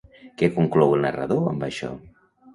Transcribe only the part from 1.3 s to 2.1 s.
amb això?